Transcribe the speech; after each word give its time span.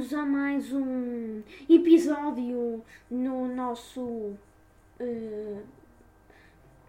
bem-vindos 0.00 0.14
a 0.14 0.24
mais 0.24 0.72
um 0.72 1.42
episódio 1.68 2.82
no 3.10 3.54
nosso 3.54 4.00
uh, 4.00 5.62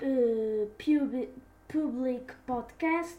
uh, 0.01 0.71
pub- 0.77 1.29
Public 1.67 2.33
Podcast. 2.47 3.17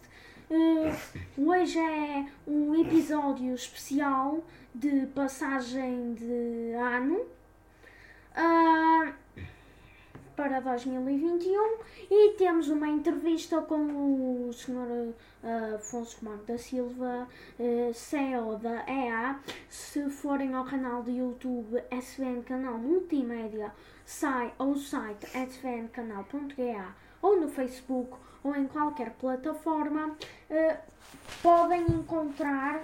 Uh, 0.51 1.47
hoje 1.47 1.79
é 1.79 2.27
um 2.47 2.75
episódio 2.81 3.55
especial 3.55 4.43
de 4.75 5.07
passagem 5.09 6.15
de 6.15 6.73
ano 6.73 7.27
uh, 8.35 9.13
para 10.37 10.61
2021 10.61 11.79
e 12.11 12.35
temos 12.35 12.69
uma 12.69 12.89
entrevista 12.89 13.61
com 13.63 14.49
o 14.49 14.53
Sr. 14.53 15.13
Afonso 15.75 16.25
Marco 16.25 16.45
da 16.45 16.57
Silva, 16.57 17.29
uh, 17.59 17.95
CEO 17.95 18.57
da 18.57 18.85
EA. 18.89 19.39
Se 19.69 20.09
forem 20.09 20.55
ao 20.55 20.65
canal 20.65 21.03
do 21.03 21.11
YouTube 21.11 21.83
SVN 21.91 22.43
Canal 22.43 22.79
Multimédia, 22.79 23.73
sai 24.05 24.53
ao 24.59 24.75
site 24.77 25.27
svncanal.ga 25.27 26.95
ou 27.21 27.41
no 27.41 27.49
Facebook 27.49 28.17
ou 28.43 28.55
em 28.57 28.67
qualquer 28.67 29.11
plataforma, 29.13 30.09
uh, 30.09 30.77
podem 31.43 31.83
encontrar 31.83 32.83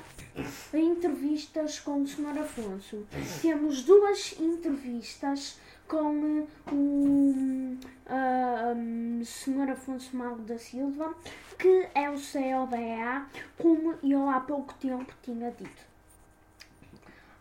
entrevistas 0.72 1.80
com 1.80 2.02
o 2.02 2.06
Sr. 2.06 2.38
Afonso. 2.40 3.06
Temos 3.42 3.82
duas 3.82 4.38
entrevistas 4.38 5.58
com 5.86 6.42
uh, 6.42 6.48
o 6.70 7.78
uh, 8.06 9.24
Sr. 9.24 9.70
Afonso 9.72 10.16
Mago 10.16 10.42
da 10.42 10.58
Silva, 10.58 11.14
que 11.58 11.88
é 11.94 12.10
o 12.10 12.18
CEO 12.18 12.66
da 12.66 12.80
EA, 12.80 13.26
como 13.56 13.94
eu 14.02 14.28
há 14.28 14.40
pouco 14.40 14.74
tempo 14.74 15.12
tinha 15.22 15.50
dito. 15.50 15.88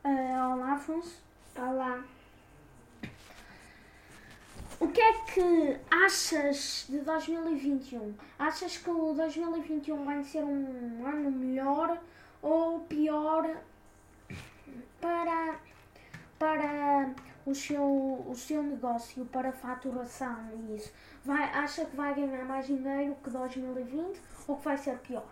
Uh, 0.04 0.54
olá, 0.54 0.74
Afonso. 0.74 1.22
Olá. 1.56 2.17
O 4.80 4.88
que 4.90 5.02
é 5.02 5.14
que 5.26 5.80
achas 5.90 6.86
de 6.88 7.00
2021? 7.00 8.14
Achas 8.38 8.78
que 8.78 8.90
o 8.90 9.14
2021 9.14 10.06
vai 10.06 10.24
ser 10.24 10.44
um 10.44 11.06
ano 11.06 11.32
melhor 11.32 12.00
ou 12.44 12.82
pior 12.82 13.58
para, 15.02 15.60
para 16.38 17.16
o, 17.44 17.56
seu, 17.56 17.84
o 17.84 18.36
seu 18.36 18.62
negócio, 18.62 19.26
para 19.26 19.50
a 19.50 19.52
faturação 19.52 20.48
e 20.54 20.76
isso? 20.76 20.94
Vai, 21.26 21.44
acha 21.46 21.84
que 21.86 21.96
vai 21.96 22.14
ganhar 22.14 22.46
mais 22.46 22.68
dinheiro 22.68 23.18
que 23.24 23.32
2020 23.32 24.22
ou 24.48 24.58
que 24.58 24.64
vai 24.64 24.78
ser 24.78 25.00
pior? 25.00 25.26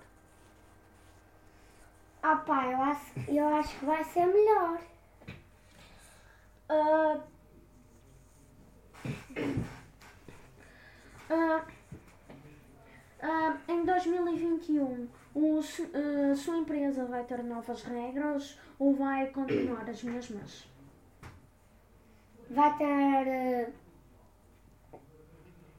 Ah 2.23 2.37
pá, 2.37 2.65
eu 2.65 2.81
acho, 2.81 3.11
eu 3.27 3.47
acho 3.55 3.77
que 3.77 3.85
vai 3.85 4.03
ser 4.03 4.25
melhor. 4.25 4.79
Uh, 6.67 7.34
uh, 11.29 11.61
uh, 13.23 13.71
em 13.71 13.85
2021, 13.85 15.07
o, 15.33 15.59
uh, 15.59 16.35
sua 16.35 16.57
empresa 16.57 17.05
vai 17.05 17.23
ter 17.23 17.43
novas 17.43 17.83
regras 17.83 18.59
ou 18.79 18.95
vai 18.95 19.27
continuar 19.27 19.89
as 19.89 20.03
mesmas? 20.03 20.67
Vai 22.49 22.77
ter. 22.77 23.73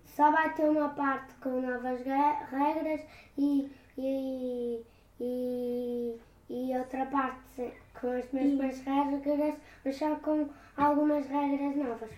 Só 0.05 0.31
vai 0.31 0.53
ter 0.55 0.69
uma 0.69 0.89
parte 0.89 1.35
com 1.35 1.61
novas 1.61 2.03
regras 2.03 3.03
e, 3.37 3.71
e, 3.99 4.83
e, 5.21 6.19
e 6.49 6.79
outra 6.79 7.05
parte 7.07 7.75
com 8.01 8.11
as 8.11 8.31
mesmas 8.33 8.81
regras, 8.81 9.55
mas 9.85 9.97
só 9.97 10.17
com 10.17 10.49
algumas 10.77 11.27
regras 11.27 11.77
novas. 11.77 12.11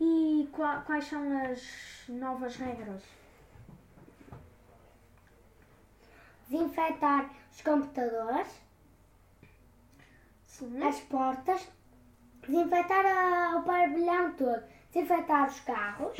E 0.00 0.48
quais 0.52 1.04
são 1.06 1.22
as 1.42 2.04
novas 2.08 2.56
regras? 2.56 3.02
Desinfetar 6.48 7.30
os 7.52 7.62
computadores, 7.62 8.48
Sim. 10.44 10.82
as 10.82 11.00
portas, 11.00 11.68
desinfetar 12.46 13.06
a, 13.06 13.58
o 13.58 13.62
pavilhão 13.62 14.34
todo, 14.34 14.62
desinfetar 14.92 15.48
os 15.48 15.60
carros, 15.60 16.18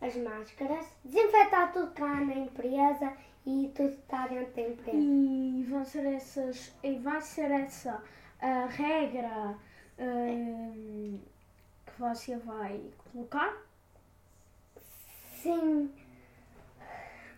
as 0.00 0.16
máscaras, 0.16 0.86
desinfetar 1.04 1.72
tudo 1.72 1.92
cá 1.92 2.16
na 2.16 2.34
empresa 2.34 3.16
e 3.46 3.70
tudo 3.74 3.94
está 3.94 4.26
dentro 4.26 4.52
da 4.54 4.62
empresa. 4.62 4.96
E 4.96 5.66
vão 5.68 5.84
ser 5.84 6.06
essas. 6.06 6.72
E 6.82 6.98
vai 6.98 7.20
ser 7.20 7.50
essa 7.50 8.02
a 8.40 8.66
regra 8.66 9.56
hum, 9.98 11.18
que 11.92 12.00
você 12.00 12.36
vai 12.38 12.80
colocar? 13.12 13.56
Sim. 15.36 15.92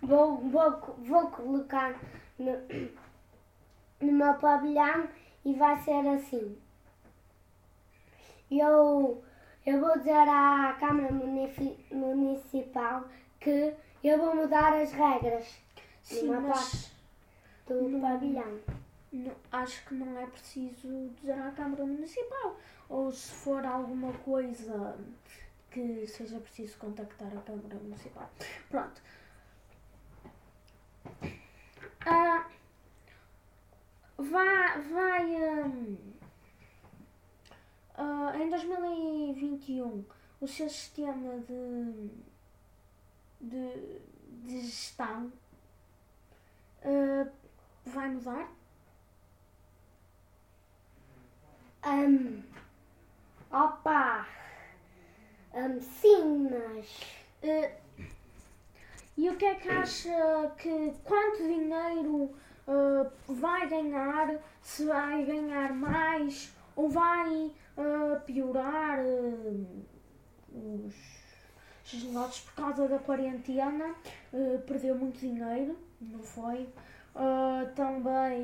Vou, 0.02 0.36
vou, 0.36 0.70
vou 0.98 1.30
colocar 1.30 1.98
no, 2.38 2.52
no 4.00 4.12
meu 4.12 4.34
pavilhão 4.34 5.08
e 5.44 5.54
vai 5.54 5.80
ser 5.82 6.06
assim. 6.08 6.58
Eu, 8.50 9.24
eu 9.64 9.80
vou 9.80 9.98
dizer 9.98 10.28
à 10.28 10.76
Câmara 10.78 11.10
Municipal 11.90 13.08
que 13.40 13.74
eu 14.02 14.18
vou 14.18 14.36
mudar 14.36 14.74
as 14.74 14.92
regras 14.92 15.58
Sim, 16.02 16.26
numa 16.26 16.40
mas 16.40 16.92
parte 17.66 17.82
do 17.90 18.00
pavilhão. 18.00 18.60
Acho 19.52 19.84
que 19.86 19.94
não 19.94 20.18
é 20.18 20.26
preciso 20.26 21.10
dizer 21.20 21.38
à 21.40 21.50
Câmara 21.52 21.84
Municipal. 21.84 22.58
Ou 22.88 23.10
se 23.12 23.32
for 23.32 23.64
alguma 23.64 24.12
coisa 24.18 24.98
que 25.70 26.06
seja 26.06 26.38
preciso 26.38 26.78
contactar 26.78 27.28
a 27.36 27.40
Câmara 27.40 27.76
Municipal. 27.76 28.30
Pronto. 28.68 29.02
Ah, 32.06 32.48
vai. 34.18 34.80
vai 34.82 35.64
hum, 35.64 35.96
ah, 37.96 38.32
em 38.36 38.48
2021, 38.50 40.04
o 40.40 40.48
seu 40.48 40.68
sistema 40.68 41.38
de, 41.40 42.10
de, 43.40 44.00
de 44.42 44.60
gestão 44.60 45.32
ah, 46.84 47.28
vai 47.86 48.08
mudar? 48.08 48.63
Hum, 51.86 52.42
opa! 53.50 54.26
Hum, 55.54 55.78
sim, 55.82 56.48
mas. 56.50 57.00
Eh, 57.42 57.72
e 59.18 59.28
o 59.28 59.36
que 59.36 59.44
é 59.44 59.54
que 59.54 59.68
acha 59.68 60.50
que 60.56 60.94
quanto 61.04 61.42
dinheiro 61.42 62.34
eh, 62.66 63.06
vai 63.28 63.68
ganhar? 63.68 64.34
Se 64.62 64.86
vai 64.86 65.26
ganhar 65.26 65.74
mais 65.74 66.54
ou 66.74 66.88
vai 66.88 67.52
eh, 67.76 68.16
piorar 68.24 69.00
os, 70.54 70.94
os 71.92 72.02
negócios 72.02 72.40
por 72.46 72.54
causa 72.54 72.88
da 72.88 72.98
quarentena? 72.98 73.94
perdeu 74.66 74.96
muito 74.96 75.20
dinheiro, 75.20 75.78
não 76.00 76.20
foi? 76.20 76.68
Também 77.76 78.42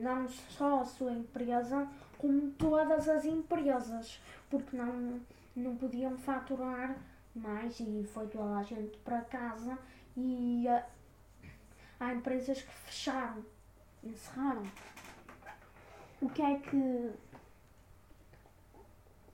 não 0.00 0.26
só 0.28 0.80
a 0.80 0.84
sua 0.84 1.12
empresa, 1.12 1.86
como 2.26 2.50
todas 2.52 3.08
as 3.08 3.24
empresas, 3.24 4.20
porque 4.50 4.76
não, 4.76 5.20
não 5.54 5.76
podiam 5.76 6.16
faturar 6.18 6.96
mais 7.32 7.78
e 7.78 8.04
foi 8.12 8.26
toda 8.26 8.56
a 8.56 8.62
gente 8.64 8.98
para 8.98 9.20
casa 9.20 9.78
e 10.16 10.66
ah, 10.66 10.84
há 12.00 12.12
empresas 12.12 12.62
que 12.62 12.72
fecharam, 12.72 13.44
encerraram. 14.02 14.64
O 16.20 16.28
que 16.28 16.42
é 16.42 16.58
que 16.58 17.12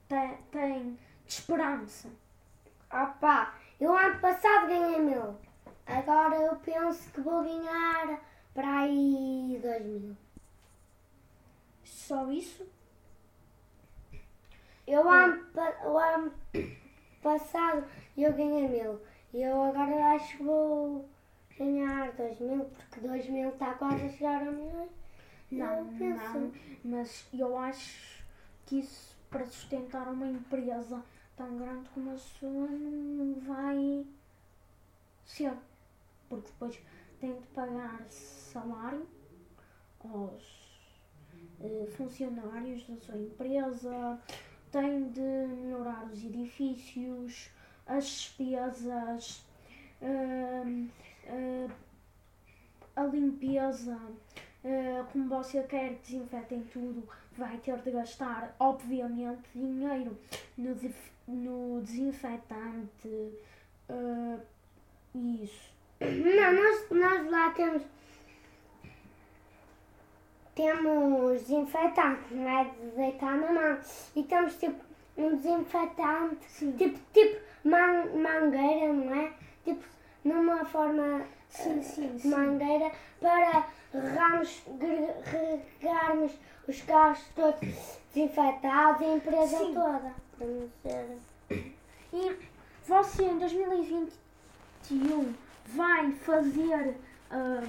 tem, 0.07 0.37
tem 0.51 0.99
de 1.27 1.33
esperança? 1.33 2.11
Opa! 2.91 3.55
Eu 3.81 3.97
ano 3.97 4.21
passado 4.21 4.67
ganhei 4.67 5.01
mil. 5.01 5.35
Agora 5.87 6.37
eu 6.37 6.57
penso 6.57 7.11
que 7.11 7.23
vou 7.23 7.43
ganhar 7.43 8.21
para 8.53 8.81
aí 8.81 9.59
dois 9.63 9.87
mil. 9.87 10.17
Só 11.85 12.31
isso? 12.31 12.67
Eu 14.93 15.09
ano, 15.09 15.47
o 15.87 15.99
ano 15.99 16.33
passado 17.23 17.85
eu 18.17 18.33
ganhei 18.35 18.69
mil. 18.69 19.01
E 19.33 19.43
eu 19.43 19.63
agora 19.63 20.15
acho 20.15 20.37
que 20.37 20.43
vou 20.43 21.09
ganhar 21.59 22.13
dois 22.13 22.39
mil, 22.41 22.65
porque 22.67 23.01
dois 23.01 23.27
mil 23.29 23.49
está 23.51 23.73
quase 23.75 24.05
a 24.05 24.09
chegar 24.11 24.43
a 24.43 24.51
milhões. 24.51 24.91
Não, 25.51 25.87
penso- 25.99 26.39
não, 26.39 26.53
mas 26.85 27.27
eu 27.33 27.57
acho 27.57 28.23
que 28.67 28.81
isso 28.81 29.17
para 29.31 29.47
sustentar 29.47 30.09
uma 30.09 30.27
empresa 30.27 31.03
tão 31.37 31.57
grande 31.57 31.89
como 31.91 32.11
a 32.11 32.17
sua 32.19 32.67
não 32.69 33.35
vai 33.41 34.07
ser. 35.25 35.55
Porque 36.29 36.49
depois 36.51 36.79
tem 37.19 37.33
de 37.41 37.47
pagar 37.49 38.05
salário 38.11 39.07
aos 40.05 40.45
eh, 41.61 41.87
funcionários 41.97 42.87
da 42.87 42.97
sua 42.97 43.17
empresa, 43.17 44.19
tem 44.73 45.09
de 45.11 45.21
melhorar 45.21 46.05
os 46.13 46.25
edifícios, 46.25 47.51
as 47.87 48.05
despesas, 48.07 49.45
eh, 50.01 50.63
eh, 51.27 51.69
a 52.97 53.05
limpeza. 53.05 53.99
eh, 54.65 55.05
como 55.13 55.29
você 55.29 55.63
quer 55.65 55.91
que 55.97 56.03
desinfetem 56.13 56.63
tudo, 56.73 57.09
vai 57.37 57.57
ter 57.59 57.79
de 57.83 57.91
gastar, 57.91 58.55
obviamente, 58.61 59.43
dinheiro 59.55 60.17
no, 60.57 60.77
no 61.29 61.81
desinfetante. 61.83 63.33
eh, 63.89 64.39
isso. 65.15 65.73
Não, 66.01 66.53
nós, 66.55 66.91
nós 66.91 67.31
lá 67.31 67.51
temos. 67.51 67.83
Temos 70.55 71.41
desinfetante, 71.43 72.35
não 72.35 72.49
é? 72.49 72.65
De 72.65 72.87
deitar 72.97 73.37
na 73.37 73.53
mão. 73.53 73.79
E 74.15 74.23
temos 74.25 74.55
tipo 74.57 74.85
um 75.17 75.37
desinfetante, 75.37 76.45
Sim. 76.49 76.73
tipo, 76.73 76.99
tipo 77.13 77.41
man, 77.65 78.05
mangueira, 78.15 78.93
não 78.93 79.15
é? 79.15 79.33
Tipo, 79.65 79.85
numa 80.25 80.65
forma 80.65 81.23
Sim, 81.49 81.79
eh, 81.79 81.83
sim, 81.83 82.19
sim. 82.19 82.29
mangueira 82.31 82.91
para 83.21 83.67
regarmos, 83.93 84.63
regarmos 85.81 86.33
os 86.69 86.81
carros 86.83 87.21
todos 87.35 87.61
desinfetados 88.15 89.01
e 89.01 89.05
a 89.05 89.15
empresa 89.17 89.59
Sim. 89.59 89.75
toda. 89.75 90.15
E 92.13 92.37
você 92.87 93.25
em 93.25 93.39
2021 93.39 95.35
vai 95.67 96.13
fazer 96.13 96.97
ahm, 97.31 97.65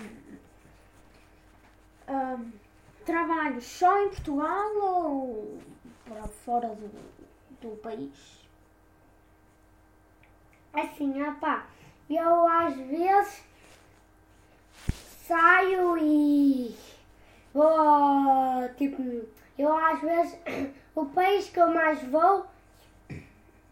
ahm, 2.08 2.52
trabalhos 3.04 3.66
só 3.66 4.04
em 4.04 4.10
Portugal 4.10 4.76
ou 4.76 5.60
para 6.06 6.24
fora 6.28 6.70
do, 6.70 6.90
do 7.62 7.76
país? 7.78 8.44
Assim, 10.74 11.22
opá, 11.22 11.68
eu 12.10 12.48
às 12.48 12.76
vezes 12.76 13.44
saio 15.26 15.98
e 15.98 16.76
vou, 17.54 18.70
tipo, 18.78 19.28
eu 19.58 19.76
às 19.78 20.02
vezes, 20.02 20.38
o 20.96 21.06
país 21.06 21.50
que 21.50 21.60
eu 21.60 21.72
mais 21.72 22.02
vou 22.04 22.46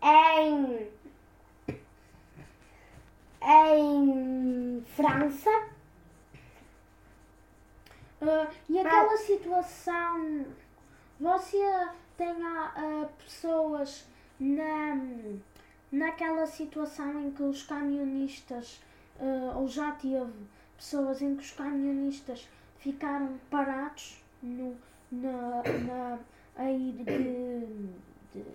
é 0.01 0.43
em, 0.43 0.87
é 3.41 3.79
em 3.79 4.83
França. 4.95 5.70
Ah, 8.21 8.47
e 8.69 8.77
aquela 8.77 9.17
situação, 9.17 10.45
você 11.19 11.89
tem 12.15 12.35
ah, 12.43 13.09
pessoas 13.17 14.05
na, 14.39 14.95
naquela 15.91 16.45
situação 16.45 17.19
em 17.19 17.31
que 17.31 17.41
os 17.41 17.63
camionistas, 17.63 18.79
ah, 19.19 19.57
ou 19.57 19.67
já 19.67 19.91
teve 19.93 20.31
pessoas 20.77 21.21
em 21.21 21.35
que 21.35 21.43
os 21.43 21.51
camionistas 21.51 22.47
ficaram 22.77 23.39
parados 23.49 24.23
no, 24.41 24.77
na, 25.11 25.63
na, 25.85 26.19
a 26.55 26.71
ir 26.71 26.93
de, 26.93 27.65
de, 28.33 28.45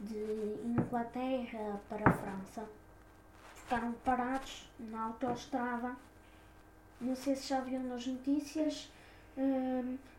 de 0.00 0.60
Inglaterra 0.62 1.80
para 1.88 2.10
a 2.10 2.12
França. 2.12 2.68
Ficaram 3.54 3.92
parados 4.04 4.68
na 4.78 5.04
autoestrada. 5.06 5.96
Não 7.00 7.16
sei 7.16 7.34
se 7.34 7.48
já 7.48 7.60
viram 7.60 7.84
nas 7.84 8.06
notícias, 8.06 8.90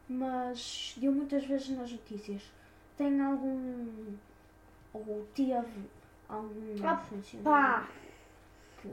mas 0.09 0.95
deu 0.97 1.11
muitas 1.11 1.45
vezes 1.45 1.69
nas 1.69 1.91
notícias. 1.91 2.41
Tem 2.97 3.19
algum. 3.21 4.15
ou 4.93 5.27
teve 5.35 5.89
algum 6.29 6.75
Opa! 6.79 6.97
funcionário? 6.97 7.87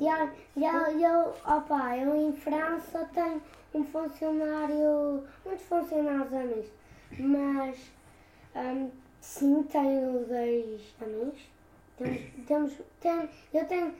E 0.00 0.06
eu, 0.08 0.30
eu, 0.56 1.00
eu, 1.00 1.34
opa, 1.46 1.96
eu 1.96 2.16
em 2.16 2.32
França 2.32 3.08
tenho 3.12 3.40
um 3.74 3.84
funcionário, 3.84 5.24
muitos 5.44 5.66
funcionários 5.66 6.32
amigos, 6.32 6.70
mas 7.18 7.78
hum, 8.56 8.90
sim, 9.20 9.62
tenho 9.64 10.24
dois 10.26 10.94
amigos. 11.00 11.40
Temos, 11.96 12.20
temos, 12.46 12.72
tem, 13.00 13.30
eu 13.52 13.64
tenho 13.66 13.94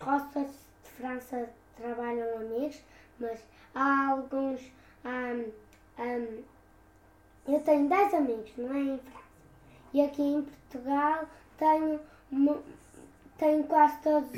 roças 0.00 0.46
de 0.84 0.90
França 0.90 1.48
que 1.76 1.82
trabalham 1.82 2.38
amigos, 2.38 2.82
mas 3.20 3.44
há 3.74 4.10
alguns. 4.10 4.60
Eu 7.46 7.60
tenho 7.60 7.88
10 7.88 8.14
amigos, 8.14 8.52
não 8.56 8.74
é 8.74 8.80
em 8.80 8.98
França. 8.98 9.22
E 9.92 10.00
aqui 10.00 10.22
em 10.22 10.42
Portugal 10.42 11.28
tenho, 11.58 12.00
tenho 13.36 13.64
quase 13.64 14.00
todos 14.02 14.30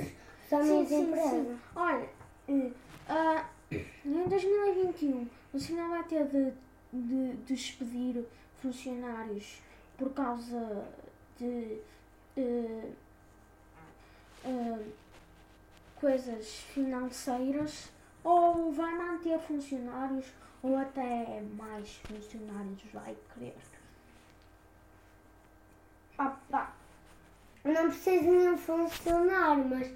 os 0.46 0.52
amigos 0.52 0.88
de 0.88 0.94
empresa. 0.94 1.58
Olha, 1.76 2.08
eh, 2.48 2.70
ah, 3.08 3.46
em 3.70 4.28
2021 4.28 5.28
o 5.52 5.60
senhor 5.60 5.88
vai 5.88 6.02
ter 6.04 6.26
de, 6.26 6.52
de 6.92 7.36
despedir 7.46 8.24
funcionários 8.60 9.60
por 9.96 10.12
causa 10.12 10.84
de 11.38 11.78
eh, 12.36 12.88
coisas 16.04 16.46
financeiras 16.74 17.90
ou 18.22 18.72
vai 18.72 18.94
manter 18.94 19.38
funcionários 19.40 20.26
ou 20.64 20.78
até 20.78 21.42
mais 21.58 21.96
funcionários 21.96 22.82
vai 22.92 23.14
querer? 23.34 23.54
Opa, 26.18 26.74
não 27.62 27.90
preciso 27.90 28.24
de 28.24 28.30
nenhum 28.30 28.56
funcionário, 28.56 29.64
mas 29.66 29.88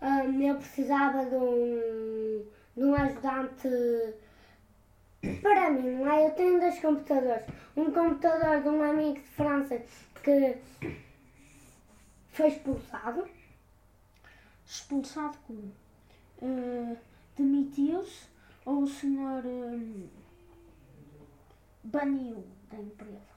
hum, 0.00 0.40
eu 0.40 0.56
precisava 0.56 1.26
de 1.26 1.34
um, 1.34 2.46
de 2.74 2.82
um 2.82 2.94
ajudante 2.94 3.68
para 5.42 5.70
mim, 5.70 5.96
não 5.96 6.10
é? 6.10 6.26
Eu 6.26 6.30
tenho 6.30 6.60
dois 6.60 6.80
computadores. 6.80 7.46
Um 7.76 7.90
computador 7.90 8.62
de 8.62 8.68
um 8.70 8.82
amigo 8.82 9.20
de 9.20 9.20
França 9.20 9.82
que 10.24 10.56
foi 12.30 12.48
expulsado. 12.48 13.28
Expulsado 14.66 15.36
como? 15.46 15.72
Eh, 16.40 16.96
Demitiu-se 17.36 18.35
ou 18.66 18.82
o 18.82 18.86
senhor 18.86 19.42
eh, 19.46 20.08
baniu 21.84 22.44
da 22.70 22.76
empresa? 22.78 23.34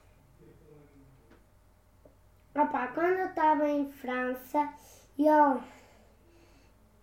Opa, 2.54 2.86
quando 2.88 3.18
eu 3.18 3.26
estava 3.26 3.68
em 3.68 3.90
França, 3.90 4.72
ele, 5.18 5.60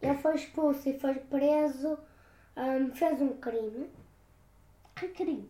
ele 0.01 0.15
foi 0.17 0.35
expulso 0.35 0.89
e 0.89 0.99
foi 0.99 1.15
preso, 1.15 1.97
hum, 2.55 2.91
fez 2.95 3.21
um 3.21 3.37
crime. 3.37 3.89
Que 4.95 5.07
crime? 5.09 5.49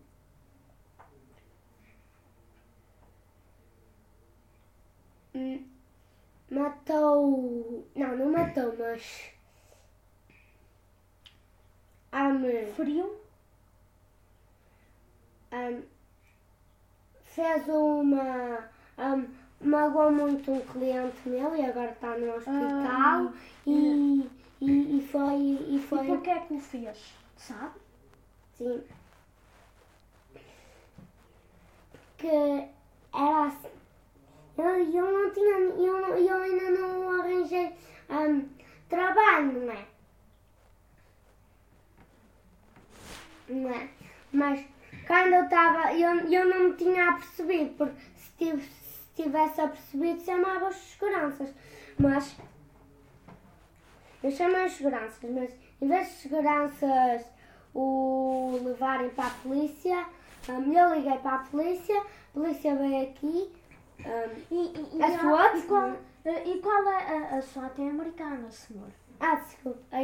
Hum, 5.34 5.64
Matou. 6.52 7.88
Não, 7.96 8.18
não 8.18 8.32
matou, 8.32 8.76
mas. 8.78 9.32
Hum, 12.24 12.74
Feriu? 12.76 13.16
hum, 15.52 15.84
fez 17.24 17.68
uma. 17.68 18.70
hum, 18.98 19.28
magoou 19.62 20.12
muito 20.12 20.52
um 20.52 20.62
cliente 20.62 21.18
meu 21.28 21.56
e 21.56 21.66
agora 21.66 21.92
está 21.92 22.18
no 22.18 22.36
hospital. 22.36 22.88
Ah, 22.88 23.32
e, 23.66 24.30
e, 24.62 24.98
e 24.98 25.08
foi. 25.12 25.36
E 25.36 25.76
E 25.76 25.80
foi 25.80 26.06
porquê 26.08 26.30
é 26.32 26.40
que 26.40 26.54
o 26.54 26.60
fez? 26.60 27.14
Sabe? 27.38 27.80
Sim. 28.58 28.84
Que 32.18 32.28
era 33.14 33.46
assim. 33.46 33.70
Eu, 34.58 34.66
eu 34.66 35.12
não 35.12 35.30
tinha. 35.32 35.58
Eu, 35.60 36.18
eu 36.18 36.38
ainda 36.38 36.72
não 36.72 37.10
arranjei 37.20 37.74
hum, 38.10 38.48
trabalho, 38.90 39.66
não 39.66 39.72
é? 39.72 39.97
Não 43.50 43.70
é? 43.70 43.88
Mas 44.32 44.66
quando 45.06 45.34
eu 45.34 45.44
estava. 45.46 45.94
Eu, 45.94 46.20
eu 46.30 46.50
não 46.50 46.70
me 46.70 46.74
tinha 46.76 47.10
apercebido, 47.12 47.74
porque 47.76 47.96
se, 48.16 48.32
tive, 48.38 48.62
se 48.64 49.24
tivesse 49.24 49.62
apercebido, 49.62 50.22
chamava 50.22 50.70
os 50.70 50.76
seguranças. 50.76 51.54
Mas. 51.98 52.36
Eu 54.24 54.32
chamei 54.32 54.66
os 54.66 54.74
seguranças, 54.74 55.30
mas 55.30 55.56
em 55.82 55.88
vez 55.88 56.08
de 56.08 56.14
seguranças 56.16 57.26
o 57.74 58.60
levarem 58.64 59.10
para 59.12 59.28
a 59.28 59.30
polícia, 59.30 60.06
hum, 60.50 60.74
eu 60.74 60.96
liguei 60.96 61.18
para 61.20 61.36
a 61.36 61.40
polícia, 61.40 62.00
a 62.02 62.06
polícia 62.34 62.76
veio 62.76 63.04
aqui. 63.10 63.52
hum, 64.00 64.04
E, 64.52 64.56
e, 64.56 64.98
e, 64.98 65.04
A 65.04 65.20
SWAT? 65.20 65.58
e 65.58 65.62
qual, 65.64 65.92
e 66.26 66.60
qual 66.62 66.92
é 66.92 67.18
a, 67.18 67.38
a 67.38 67.42
SWAT 67.42 67.80
é 67.80 67.90
americana, 67.90 68.50
senhor? 68.52 68.90
ah, 69.20 69.36
desculpa, 69.36 69.80
A 69.92 70.04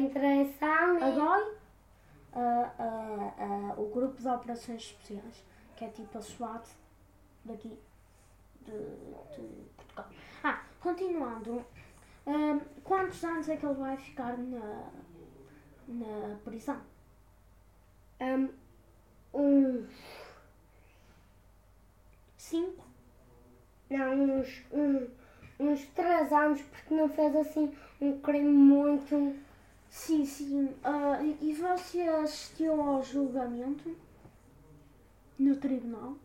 e. 1.09 1.12
GOI? 1.13 1.62
O 3.77 3.89
Grupo 3.93 4.21
de 4.21 4.27
Operações 4.27 4.81
Especiais. 4.81 5.43
que 5.75 5.85
é 5.85 5.89
tipo 5.89 6.17
a 6.17 6.21
SWAT 6.21 6.67
daqui 7.45 7.77
de, 8.61 8.71
de 8.71 9.69
Portugal. 9.75 10.09
Ah, 10.43 10.61
continuando. 10.79 11.65
Hum, 12.25 12.59
quantos 12.83 13.23
anos 13.23 13.49
é 13.49 13.57
que 13.57 13.65
ele 13.65 13.75
vai 13.75 13.97
ficar 13.97 14.37
na, 14.37 14.89
na 15.87 16.35
prisão? 16.43 16.81
Um, 18.21 18.49
uns, 19.33 19.89
Cinco? 22.37 22.85
não, 23.89 24.39
uns, 24.39 24.63
um, 24.71 25.07
uns 25.59 25.85
três 25.87 26.31
anos, 26.31 26.61
porque 26.61 26.93
não 26.93 27.09
fez 27.09 27.35
assim 27.35 27.75
um 27.99 28.19
crime 28.21 28.49
muito. 28.51 29.35
Sim, 29.93 30.25
sim. 30.25 30.73
Ah, 30.83 31.19
e 31.23 31.53
você 31.53 32.01
assistiu 32.01 32.81
ao 32.81 33.03
julgamento? 33.03 33.95
No 35.38 35.55
tribunal? 35.57 36.15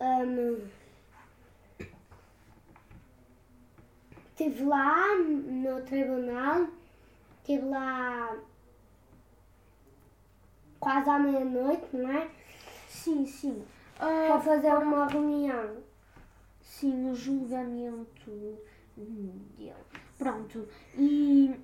Um, 0.00 0.66
estive 4.30 4.64
lá 4.64 5.14
no 5.18 5.82
tribunal, 5.82 6.66
estive 7.38 7.64
lá 7.68 8.36
quase 10.80 11.08
à 11.10 11.18
meia-noite, 11.20 11.96
não 11.96 12.10
é? 12.10 12.28
Sim, 12.88 13.24
sim. 13.24 13.64
Para 13.96 14.34
Ah, 14.34 14.40
fazer 14.40 14.72
uma 14.72 15.06
reunião. 15.06 15.76
sim, 16.60 17.08
o 17.08 17.14
julgamento 17.14 18.30
dele. 18.96 19.72
Pronto. 20.18 20.68
E 20.96 21.54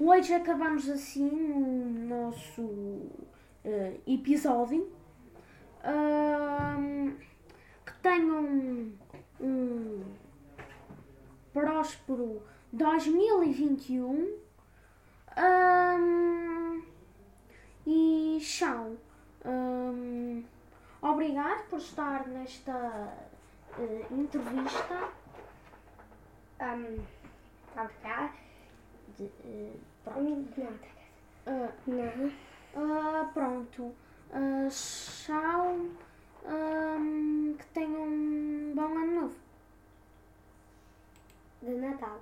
hoje 0.00 0.32
acabamos 0.32 0.88
assim 0.88 1.28
o 1.28 2.08
nosso 2.08 3.10
eh, 3.64 4.00
episódio. 4.06 4.90
Ahm, 5.84 7.16
que 7.84 7.92
tenham 8.02 8.40
um, 8.44 8.98
um 9.40 10.04
próspero 11.52 12.42
2021. 12.72 14.38
Ahm, 15.36 16.82
e 17.86 18.38
tchau. 18.40 18.96
Ahm, 19.44 20.44
obrigado 21.02 21.68
por 21.68 21.78
estar 21.78 22.26
nesta 22.26 23.12
eh, 23.78 24.06
entrevista. 24.10 25.08
Um, 26.60 27.02
obrigada. 27.74 28.49
De, 29.18 29.24
eh, 29.44 29.72
Não, 30.06 30.12
ah, 31.46 31.72
não. 31.86 32.32
ah, 32.76 33.30
pronto. 33.32 33.94
Ah, 34.32 34.68
tchau. 34.70 35.88
Ahm, 36.46 37.54
que 37.58 37.64
tenham 37.74 38.02
um 38.02 38.72
bom 38.74 38.82
ano 38.98 39.20
novo. 39.22 39.36
De 41.62 41.70
Natal. 41.74 42.20